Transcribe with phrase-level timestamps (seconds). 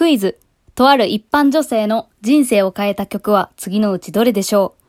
[0.00, 0.38] クイズ。
[0.74, 4.82] とある一般女性の人生を変えた曲は次のうちどれでしょう？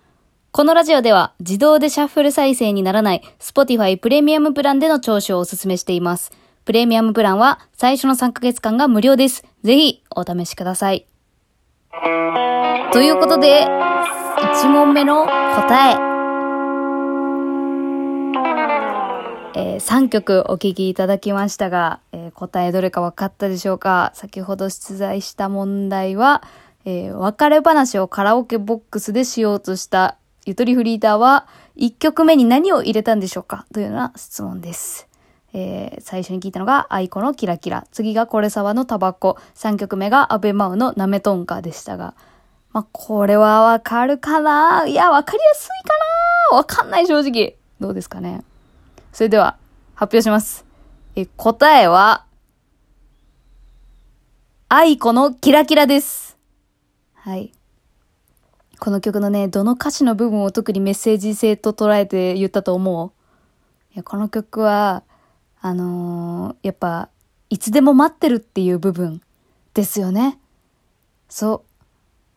[0.53, 6.31] このラジオでは自動でシャッフル再生にならない Spotify プレミアムプランでの聴取をお勧めしています。
[6.63, 9.43] プレミアムプランは最初の3ヶ月間が無料です。
[9.63, 11.05] ぜひお試しください。
[12.93, 16.10] ということで、1問目の答え。
[19.53, 24.11] えー3曲お聞きいただきましたが、えー答えどれか分かったでしょうか？
[24.15, 26.41] 先ほど出題した問題は、
[26.85, 33.65] えー別れ話をカラオケボックスでしようとしたゆとりフリーターは1曲目に何を入れたんでしょうか？
[33.73, 35.07] というような質問です。
[35.53, 37.85] えー最初に聞いたのが、 aikoのキラキラ。
[37.91, 39.37] 次がコレサワのタバコ。
[39.55, 42.13] 3曲目が阿部真央のなめとんかでしたが。
[42.71, 44.87] まあ、これはわかるかな？
[44.87, 45.93] いや、わかりやすいか
[46.51, 46.57] な？
[46.57, 47.57] わかんない正直。
[47.81, 48.45] どうですかね？
[49.11, 49.57] それでは、
[49.93, 50.65] 発表します。
[51.15, 52.25] え、答えは、
[54.69, 56.37] aikoのキラキラです。
[57.13, 57.51] はい。
[58.79, 63.11] この曲のね、どの歌詞の部分を特にメッセージ性と捉えて言ったと思う
[63.93, 65.03] いや、この曲は、
[65.59, 67.09] あのーやっぱ、
[67.49, 69.21] いつでも待ってるっていう部分
[69.73, 70.39] ですよね。
[71.27, 71.71] そう。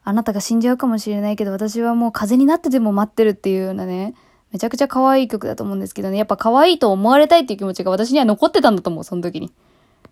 [0.03, 4.15] あなたが死んじゃうかもしれないけど、私はもう風になってでも待ってるっていうようなね、
[4.55, 9.53] めちゃくちゃ可愛い曲だと思うんですけどね、やっぱ可愛いと思われたいっていう気持ちが私には残ってたんだと思う、その時に。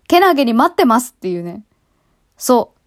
[0.09, 1.63] けなげに待ってますっていうね。
[2.35, 2.79] そう。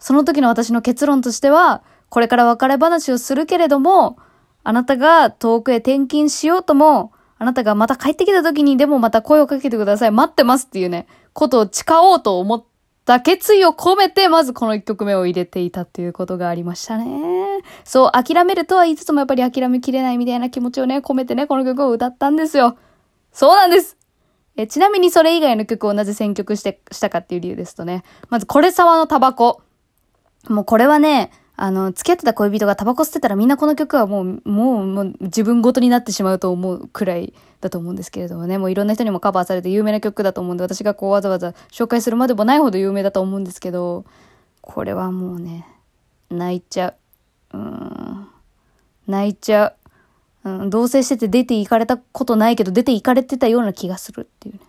[0.00, 4.18] その時の私の結論としては、これから別れ話をするけれども、
[4.64, 10.10] あなたが遠くへ転勤しようとも、あなたがまた帰ってきた時にでもまた声をかけてください。
[10.10, 12.64] 待ってますっていうね、ことを誓おうと思っ
[13.04, 17.43] た決意を込めて、まずこの一曲目を入れていたっていうことがありましたね。
[17.84, 22.76] そう、諦めるとは言いつつもやっぱり諦めきれないみたいな気持ちをね、込めてね、この曲を歌ったんですよ。
[23.32, 23.96] そうなんです
[24.56, 29.62] えちなみにそれ以外の曲をなぜ選曲して、したかっていう理由ですとね、まず、これ沢のタバコ。
[30.48, 44.04] もうこれはね、あの、付き合ってた恋人がタバコ吸ってたらみんなこの曲はもう、もう、もう自分ごとになってしまうと思うくらいだと思うんですけれどもね、もういろんな人にもカバーされて有名な曲だと思うんで、私がこうわざわざ紹介するまでもないほど有名だと思うんですけど、
[44.60, 45.66] これはもうね、
[46.28, 46.94] 泣いちゃう。
[49.06, 49.74] 泣いちゃ
[50.44, 50.48] う。
[50.48, 54.60] うん、同棲してて出て行かれたことないけど、出て行かれてたような気がするっていうね。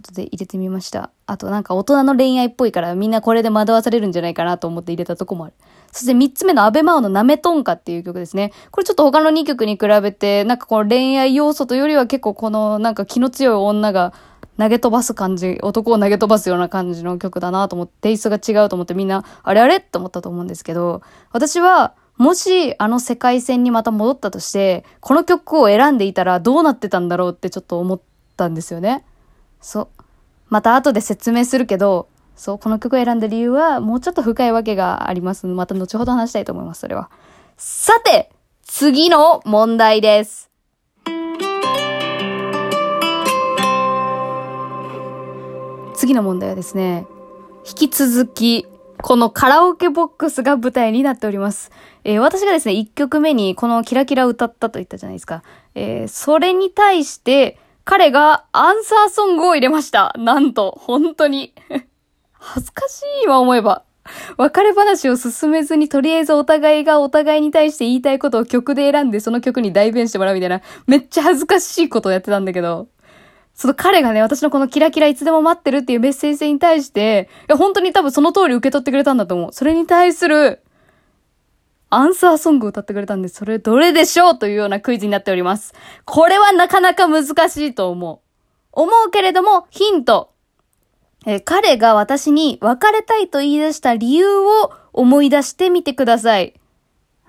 [0.00, 1.10] ことで入れてみました。
[1.26, 5.54] あとなんか大人の恋愛っぽいからみんなこれで惑わされるんじゃないかなと思って入れたとこもある。
[5.92, 8.52] そして三つ目のアベマオのナメトンカっていう曲ですね。
[8.70, 14.12] これちょっと他の2曲に比べて、なんかこの恋愛要素というよりは結構このなんか気の強い女が
[14.58, 21.02] 投げ飛ばす感じ、男を投げ飛ばすような感じの曲だなと思って、テイストが違うと思ってみんな、あれあれと思ったと思うんですけど、
[21.32, 28.00] 私は、もしあの世界線にまた戻ったとして、この曲を選んでいたらどうなってたんだろうってちょっと思っ
[28.36, 29.06] たんですよね。
[29.62, 30.02] そう。
[30.50, 35.46] また後で説明するけど、そう、この曲を選んだ理由はもうちょっと深いわけがあります。
[35.46, 37.08] また後ほど話したいと思います、それは。
[37.56, 38.30] さて、
[38.64, 40.50] 次の問題です。
[45.94, 47.06] 次の問題はですね、
[47.66, 48.66] 引き続き、
[49.02, 51.70] このカラオケボックスが舞台になっております。
[52.04, 55.42] えー私がですね、1曲目にこのキラキラ歌ったと言ったじゃないですか。
[55.74, 60.14] えーそれに対して、彼がアンサーソングを入れました。
[60.18, 61.54] なんと、本当に。
[62.32, 63.84] 恥ずかしい、今思えば。
[64.36, 72.88] 別れ話を進めずに、とりあえずお互いがお互いに対して言いたいことを曲で選んで、その曲に代弁してもらうみたいな、めっちゃ恥ずかしいことをやってたんだけど、
[73.60, 79.52] その彼がね、私のこのキラキラいつでも待ってるっていうメッセージに対して、いや、本当に多分その通り受け取ってくれたんだと思う。
[79.52, 80.62] それに対する、
[81.90, 85.74] アンサーソングを歌ってくれたんで、それどれでしょうというようなクイズになっております。
[86.06, 88.20] これはなかなか難しいと思う。
[88.72, 90.32] 思うけれども、ヒント。
[91.26, 96.58] え彼が私に別れたいと言い出した理由を思い出してみてください。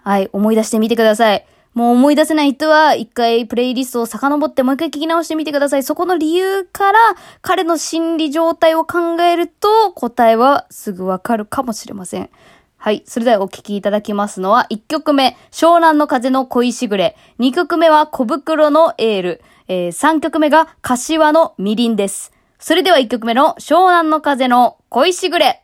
[0.02, 1.46] はい、思い出してみてください。
[1.74, 5.84] もう思い出せない人は、一回プレイリストを遡ってもう一回聞き直してみてください。
[5.84, 7.00] そこの理由から、
[7.42, 12.30] 彼の心理状態を考えると、答えはすぐわかるかもしれません。
[12.78, 13.04] はい。
[13.06, 17.16] それではお聞きいただきますのは、1曲目、湘南の風の恋しぐれ。
[17.40, 19.42] 2曲目は小袋のエール。
[19.68, 22.34] えー、3曲目が柏のみりんです。
[22.60, 25.60] それでは1曲目の湘南の風の恋しぐれ。